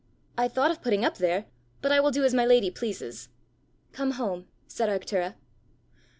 [0.35, 1.45] "I thought of putting up there,
[1.83, 3.29] but I will do as my lady pleases."
[3.91, 5.35] "Come home," said Arctura.